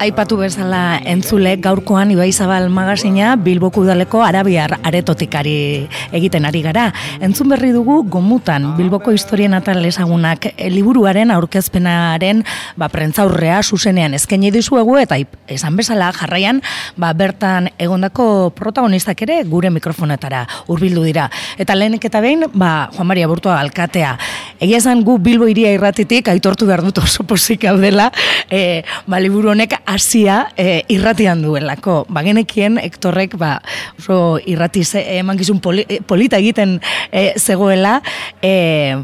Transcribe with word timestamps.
aipatu 0.00 0.36
bezala 0.38 0.98
entzule 1.06 1.56
gaurkoan 1.62 2.10
Ibai 2.10 2.32
Zabal 2.32 2.68
magazina 2.70 3.36
Bilboko 3.36 3.82
udaleko 3.84 4.22
Arabiar 4.24 4.78
aretotikari 4.82 5.88
egiten 6.12 6.44
ari 6.44 6.62
gara. 6.64 6.88
Entzun 7.20 7.48
berri 7.52 7.70
dugu 7.72 8.02
gomutan 8.10 8.74
Bilboko 8.76 9.12
historia 9.14 9.48
natal 9.48 9.84
ezagunak 9.84 10.48
liburuaren 10.70 11.30
aurkezpenaren 11.34 12.42
ba 12.76 12.88
prentzaurrea 12.88 13.62
zuzenean 13.62 14.14
eskaini 14.14 14.50
dizuegu 14.54 14.96
eta 15.00 15.18
esan 15.48 15.76
bezala 15.76 16.10
jarraian 16.12 16.62
ba 16.96 17.12
bertan 17.12 17.70
egondako 17.78 18.50
protagonistak 18.56 19.22
ere 19.26 19.42
gure 19.44 19.70
mikrofonetara 19.70 20.46
hurbildu 20.66 21.04
dira. 21.04 21.30
Eta 21.58 21.74
lehenik 21.74 22.04
eta 22.10 22.20
behin 22.24 22.46
ba 22.52 22.90
Juan 22.94 23.06
Maria 23.06 23.28
Burtoa 23.28 23.60
alkatea. 23.60 24.18
Egia 24.60 24.78
esan 24.78 25.02
gu 25.06 25.16
Bilbo 25.18 25.48
iria 25.50 25.72
irratitik 25.74 26.28
aitortu 26.30 26.68
behar 26.68 26.84
dut 26.84 27.00
oso 27.02 27.26
posik 27.26 27.64
gaudela, 27.66 28.10
e, 28.50 28.82
ba, 29.10 29.18
liburu 29.22 29.50
honek 29.54 29.76
hasia 29.84 30.44
e, 30.56 30.84
irratian 30.94 31.42
duelako. 31.42 32.04
Ba, 32.08 32.22
genekien, 32.26 32.78
Hektorrek, 32.78 33.38
ba, 33.40 33.58
oso 33.98 34.38
irrati 34.46 34.84
ze, 34.84 35.02
eman 35.18 35.40
gizun 35.40 35.60
e, 35.82 36.00
polita 36.06 36.38
egiten 36.38 36.80
e, 37.10 37.32
zegoela, 37.38 38.00
e, 38.42 38.96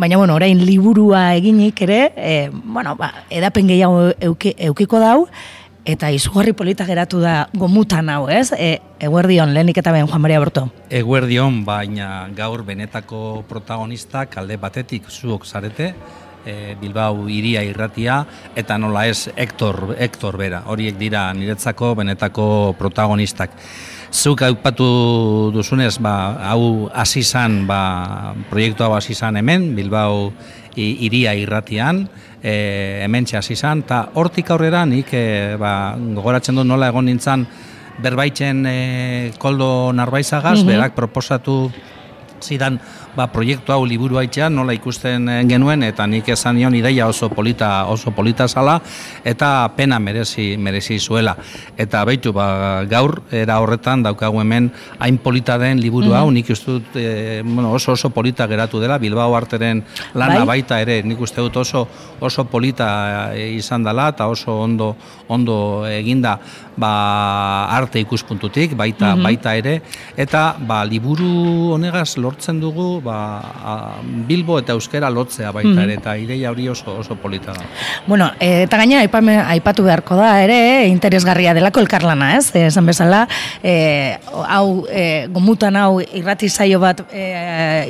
Baina, 0.00 0.16
bueno, 0.16 0.34
orain 0.34 0.58
liburua 0.64 1.34
eginik 1.36 1.82
ere, 1.84 1.98
e, 2.16 2.50
bueno, 2.50 2.94
ba, 2.96 3.10
edapen 3.28 3.68
gehiago 3.68 4.14
eukiko 4.18 4.98
dau, 4.98 5.26
eta 5.84 6.10
izugarri 6.12 6.52
polita 6.52 6.84
geratu 6.88 7.20
da 7.22 7.48
gomutan 7.56 8.08
hau, 8.12 8.28
ez? 8.28 8.50
E, 8.52 8.80
eguerdion, 9.00 9.54
lehenik 9.54 9.78
eta 9.80 9.92
ben, 9.92 10.08
Juan 10.08 10.20
Maria 10.20 10.40
Borto. 10.40 10.66
Eguerdion, 10.90 11.62
baina 11.64 12.28
gaur 12.36 12.64
benetako 12.66 13.44
protagonista 13.48 14.26
kalde 14.26 14.58
batetik 14.60 15.08
zuok 15.10 15.46
zarete, 15.46 15.94
e, 16.44 16.76
Bilbao 16.80 17.28
iria 17.28 17.62
irratia, 17.66 18.24
eta 18.56 18.78
nola 18.78 19.06
ez 19.08 19.30
Hector, 19.36 19.94
Hector 19.98 20.36
bera, 20.40 20.64
horiek 20.66 20.98
dira 20.98 21.28
niretzako 21.34 21.94
benetako 21.98 22.74
protagonistak. 22.78 23.54
Zuk 24.10 24.42
aupatu 24.42 25.50
duzunez, 25.54 25.98
ba, 26.02 26.34
hau 26.50 26.90
hasi 26.92 27.22
ba, 27.66 28.34
proiektu 28.50 28.84
hau 28.84 28.94
hasi 28.94 29.14
hemen, 29.14 29.74
Bilbao 29.76 30.32
iria 30.74 31.34
irratian, 31.34 32.08
e, 32.42 33.02
hemen 33.04 33.26
hasi 33.32 33.52
izan, 33.52 33.80
eta 33.80 34.10
hortik 34.14 34.50
aurrera 34.50 34.84
nik 34.86 35.12
e, 35.12 35.56
ba, 35.56 35.96
gogoratzen 35.96 36.56
du 36.56 36.64
nola 36.64 36.88
egon 36.88 37.04
nintzen 37.04 37.46
berbaitzen 38.00 38.66
e, 38.66 39.32
koldo 39.38 39.92
narbaizagaz, 39.92 40.62
mm 40.62 40.66
berak 40.70 40.94
proposatu 40.94 41.70
zidan 42.42 42.78
ba, 43.16 43.26
proiektu 43.32 43.72
hau 43.72 43.84
liburu 43.86 44.18
haitxean 44.20 44.54
nola 44.54 44.74
ikusten 44.76 45.28
eh, 45.28 45.40
genuen 45.48 45.82
eta 45.86 46.06
nik 46.06 46.28
esan 46.28 46.56
nion 46.56 46.74
ideia 46.74 47.08
oso 47.10 47.28
polita 47.28 47.86
oso 47.90 48.10
polita 48.10 48.48
zala 48.48 48.80
eta 49.24 49.70
pena 49.76 49.98
merezi 49.98 50.56
merezi 50.56 50.98
zuela 50.98 51.36
eta 51.76 52.04
beitu 52.04 52.32
ba, 52.32 52.84
gaur 52.90 53.22
era 53.30 53.60
horretan 53.60 54.02
daukagu 54.02 54.40
hemen 54.40 54.70
hain 54.98 55.18
polita 55.18 55.58
den 55.58 55.80
liburu 55.80 56.14
hau 56.14 56.26
mm 56.28 56.38
nik 56.40 56.50
uste 56.50 56.70
dut 56.70 56.96
e, 56.96 57.42
bueno, 57.44 57.72
oso 57.74 57.92
oso 57.92 58.10
polita 58.10 58.46
geratu 58.46 58.80
dela 58.80 58.98
Bilbao 58.98 59.34
arteren 59.34 59.82
lana 60.14 60.44
bai? 60.44 60.60
baita 60.60 60.80
ere 60.80 61.02
nik 61.02 61.20
uste 61.20 61.42
dut 61.42 61.56
oso 61.56 61.86
oso 62.20 62.44
polita 62.44 63.34
e, 63.34 63.50
izan 63.58 63.84
dela 63.84 64.08
eta 64.14 64.28
oso 64.30 64.54
ondo 64.62 64.94
ondo 65.28 65.86
eginda 65.88 66.38
ba, 66.76 67.66
arte 67.76 68.00
ikuspuntutik 68.00 68.76
baita 68.78 69.14
mhm. 69.14 69.22
baita 69.26 69.54
ere 69.58 69.80
eta 70.16 70.54
ba, 70.58 70.82
liburu 70.84 71.74
honegaz 71.74 72.16
lortzen 72.30 72.60
dugu 72.62 73.00
ba, 73.02 73.42
Bilbo 74.28 74.60
eta 74.60 74.76
Euskera 74.78 75.10
lotzea 75.10 75.50
baita 75.54 75.72
mm. 75.72 75.82
ere, 75.84 75.96
eta 75.98 76.14
ideia 76.20 76.50
hori 76.52 76.68
oso, 76.70 76.94
oso 77.02 77.16
polita 77.18 77.52
da. 77.56 77.66
Bueno, 78.06 78.30
e, 78.38 78.64
eta 78.66 78.78
gaina 78.78 79.02
aipatu 79.02 79.84
beharko 79.86 80.16
da 80.18 80.30
ere, 80.44 80.86
interesgarria 80.90 81.54
delako 81.56 81.82
elkarlana, 81.82 82.36
ez? 82.38 82.52
E, 82.54 82.66
esan 82.68 82.86
bezala, 82.86 83.24
e, 83.62 83.74
hau, 84.46 84.86
e, 84.88 85.26
gomutan 85.34 85.76
hau 85.80 86.00
irrati 86.00 86.48
zaio 86.48 86.80
bat 86.82 87.02
e, 87.10 87.26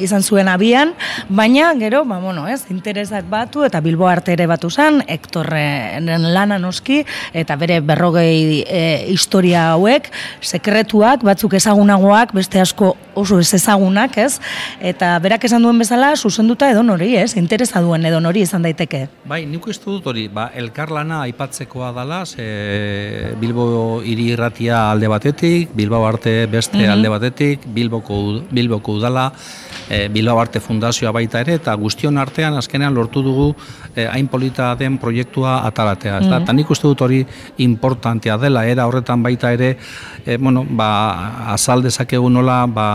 izan 0.00 0.24
zuen 0.24 0.48
abian, 0.48 0.94
baina, 1.28 1.72
gero, 1.80 2.04
ba, 2.08 2.20
bueno, 2.22 2.46
ez, 2.48 2.62
interesak 2.72 3.28
batu, 3.30 3.64
eta 3.68 3.82
Bilbo 3.84 4.08
arte 4.08 4.34
ere 4.36 4.48
batu 4.50 4.70
zen, 4.70 5.02
Hektorren 5.10 6.08
lana 6.32 6.58
noski, 6.62 7.02
eta 7.36 7.56
bere 7.60 7.80
berrogei 7.84 8.64
e, 8.64 8.82
historia 9.12 9.70
hauek, 9.74 10.08
sekretuak, 10.40 11.24
batzuk 11.26 11.58
ezagunagoak, 11.60 12.34
beste 12.36 12.62
asko 12.62 12.94
oso 13.14 13.38
ez 13.40 13.52
ezagunak, 13.54 14.16
ez? 14.18 14.40
Eta 14.80 15.12
berak 15.22 15.44
esan 15.44 15.62
duen 15.62 15.78
bezala, 15.78 16.12
zuzenduta 16.16 16.70
edo 16.70 16.82
nori, 16.82 17.14
ez? 17.16 17.36
Interesa 17.36 17.82
duen 17.84 18.04
edo 18.06 18.20
nori 18.20 18.44
izan 18.46 18.62
daiteke. 18.66 19.06
Bai, 19.30 19.44
nik 19.46 19.66
uste 19.66 19.90
dut 19.90 20.06
hori, 20.10 20.28
ba, 20.28 20.50
elkarlana 20.54 21.22
aipatzekoa 21.28 21.92
dala, 21.96 22.24
ze 22.26 23.34
Bilbo 23.40 24.00
hiri 24.04 24.30
irratia 24.34 24.90
alde 24.90 25.08
batetik, 25.08 25.74
Bilbao 25.74 26.06
arte 26.06 26.46
beste 26.50 26.78
mhm. 26.78 26.92
alde 26.92 27.12
batetik, 27.12 27.66
Bilboko, 27.74 28.20
Bilboko 28.50 28.98
udala, 28.98 29.30
e, 29.88 30.08
Bilbao 30.08 30.40
Arte 30.40 30.60
Fundazioa 30.60 31.12
baita 31.12 31.40
ere, 31.42 31.56
eta 31.60 31.74
guztion 31.74 32.18
artean 32.18 32.56
azkenean 32.56 32.94
lortu 32.94 33.22
dugu 33.26 33.50
e, 33.94 34.06
hain 34.06 34.28
polita 34.30 34.74
den 34.78 34.98
proiektua 35.02 35.60
atalatea. 35.66 36.20
Mm 36.20 36.38
Eta 36.40 36.52
nik 36.54 36.70
uste 36.70 36.86
dut 36.88 37.00
hori 37.02 37.20
importantea 37.58 38.36
dela, 38.38 38.62
era 38.66 38.86
horretan 38.86 39.22
baita 39.22 39.50
ere, 39.52 39.74
e, 40.24 40.36
bueno, 40.36 40.64
ba, 40.64 41.52
azal 41.52 41.82
dezakegu 41.82 42.30
nola, 42.30 42.62
ba, 42.66 42.86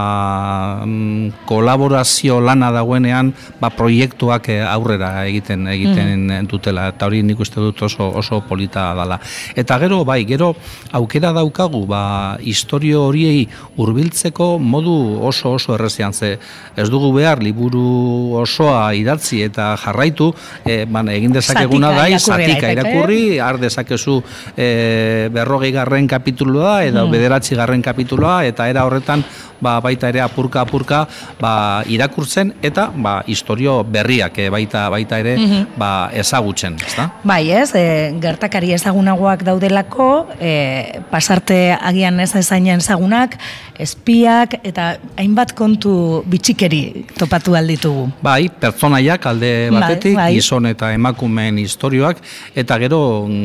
mm, 0.85 1.45
kolaborazio 1.45 2.39
lana 2.41 2.71
dagoenean, 2.71 3.33
ba, 3.61 3.71
proiektuak 3.75 4.49
aurrera 4.69 5.25
egiten 5.25 5.67
egiten 5.71 6.27
mm 6.27 6.33
dutela, 6.45 6.89
eta 6.91 7.07
hori 7.07 7.21
nik 7.25 7.39
uste 7.41 7.61
dut 7.61 7.81
oso, 7.87 8.07
oso 8.19 8.41
polita 8.47 8.89
dela. 8.97 9.17
Eta 9.57 9.77
gero, 9.81 10.03
bai, 10.07 10.21
gero, 10.27 10.53
aukera 10.95 11.31
daukagu, 11.35 11.85
ba, 11.89 12.37
historio 12.39 13.05
horiei 13.09 13.45
hurbiltzeko 13.77 14.55
modu 14.59 14.95
oso 15.25 15.55
oso 15.55 15.75
errezian, 15.75 16.13
ze 16.13 16.37
ez 16.75 16.87
dugu 16.89 17.11
behar 17.15 17.41
liburu 17.43 18.35
osoa 18.41 18.93
idatzi 18.97 19.41
eta 19.45 19.73
jarraitu, 19.81 20.31
e, 20.65 20.83
ban, 20.85 21.09
egin 21.09 21.35
dezakeguna 21.35 21.91
da, 21.95 22.07
zatika 22.19 22.71
irakurri, 22.73 23.37
har 23.39 23.59
dezakezu 23.61 24.21
e, 24.55 25.29
berrogei 25.33 25.71
garren 25.75 26.07
kapituloa, 26.07 26.83
edo 26.85 27.05
hmm. 27.05 27.15
bederatzi 27.15 27.55
garren 27.55 27.83
kapituloa, 27.85 28.43
eta 28.49 28.69
era 28.71 28.85
horretan 28.87 29.23
ba, 29.61 29.79
baita 29.95 30.11
ere 30.11 30.21
apurka 30.21 30.61
apurka 30.61 31.05
ba, 31.39 31.83
irakurtzen 31.87 32.53
eta 32.61 32.89
ba, 32.91 33.21
historio 33.27 33.79
berriak 33.83 34.37
e, 34.43 34.49
baita 34.51 34.89
baita 34.91 35.19
ere 35.23 35.37
mm 35.39 35.63
ba, 35.79 36.09
ezagutzen, 36.13 36.75
ezta? 36.85 37.09
Bai, 37.23 37.49
ez, 37.51 37.71
e, 37.75 38.13
gertakari 38.21 38.73
ezagunagoak 38.75 39.43
daudelako, 39.47 40.27
e, 40.39 41.01
pasarte 41.11 41.75
agian 41.75 42.19
ez 42.19 42.31
ezainen 42.35 42.83
ezagunak, 42.83 43.37
espiak 43.79 44.55
eta 44.63 44.95
hainbat 45.19 45.51
kontu 45.57 46.23
bitxikeri 46.31 47.05
topatu 47.19 47.55
alditugu. 47.59 48.07
Bai, 48.23 48.47
pertsonaiak 48.49 49.27
alde 49.31 49.51
bai, 49.69 49.79
batetik, 49.79 50.15
bai, 50.19 50.29
gizon 50.37 50.69
eta 50.69 50.91
emakumeen 50.95 51.59
historioak 51.63 52.21
eta 52.55 52.79
gero 52.83 53.01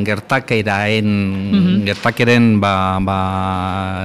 gertakeraen 0.07 1.11
mm 1.11 1.69
gertakeren 1.91 2.53
ba, 2.63 3.01
ba, 3.03 3.19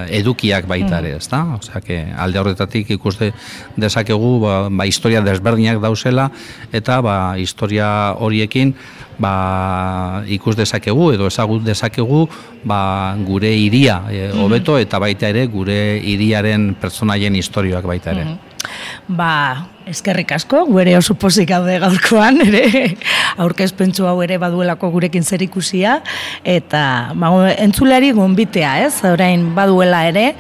edukiak 0.10 0.68
baita 0.70 1.00
ere, 1.04 1.16
ezta? 1.20 1.42
Osea, 1.60 1.82
alde 2.18 2.35
horretatik 2.42 2.90
ikuste 2.98 3.32
dezakegu 3.78 4.40
ba, 4.40 4.70
ba 4.70 4.86
historia 4.86 5.22
desberdinak 5.22 5.82
dauzela 5.84 6.30
eta 6.74 7.02
ba 7.02 7.36
historia 7.38 8.16
horiekin 8.20 8.76
ba 9.20 10.24
ikus 10.28 10.56
dezakegu 10.56 11.14
edo 11.16 11.28
ezagut 11.28 11.64
dezakegu 11.64 12.26
ba 12.64 13.16
gure 13.28 13.54
hiria 13.56 14.02
e, 14.10 14.28
mhm. 14.28 14.42
hobeto 14.44 14.78
eta 14.80 15.00
baita 15.00 15.30
ere 15.30 15.46
gure 15.48 16.00
hiriaren 16.04 16.74
pertsonaien 16.82 17.36
istorioak 17.36 17.86
baita 17.86 18.12
ere. 18.12 18.26
Mhm. 18.26 18.55
Ba, 19.08 19.68
eskerrik 19.90 20.32
asko, 20.36 20.64
gure 20.70 20.96
oso 20.98 21.16
pozik 21.20 21.50
gaude 21.50 21.78
gaurkoan, 21.84 22.42
ere, 22.48 22.96
aurkezpentsu 23.46 24.08
hau 24.10 24.18
ere 24.26 24.40
baduelako 24.42 24.90
gurekin 24.96 25.24
zer 25.24 25.46
ikusia, 25.46 26.00
eta 26.44 26.84
ba, 27.16 27.32
entzuleari 27.54 28.12
gombitea, 28.18 28.76
ez, 28.88 28.94
orain 29.08 29.52
baduela 29.56 30.06
ere, 30.10 30.32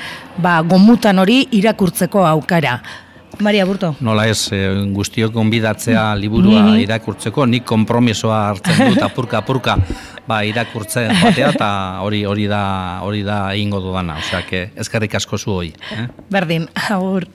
ba, 0.41 0.59
gomutan 0.65 1.19
hori 1.21 1.43
irakurtzeko 1.55 2.25
aukara. 2.25 2.79
Maria 3.39 3.65
Burto. 3.65 3.95
Nola 3.99 4.27
ez, 4.31 4.47
e, 4.55 4.59
guztiok 4.95 5.33
gonbidatzea 5.35 6.05
liburua 6.19 6.61
mm 6.61 6.83
irakurtzeko, 6.85 7.45
nik 7.49 7.65
kompromisoa 7.67 8.37
hartzen 8.49 8.93
dut 8.93 9.03
apurka 9.03 9.39
apurka 9.41 9.75
ba, 10.27 10.41
irakurtzen 10.47 11.11
batea 11.21 11.51
eta 11.55 11.69
hori 12.05 12.23
hori 12.27 12.47
da 12.51 12.63
hori 13.05 13.23
da 13.27 13.39
eingo 13.53 13.81
dudana, 13.83 14.19
osea 14.21 14.43
eskerrik 14.75 15.15
asko 15.15 15.37
zu 15.37 15.51
hoi, 15.51 15.71
eh? 15.95 16.07
Berdin, 16.31 16.67
agur. 16.89 17.27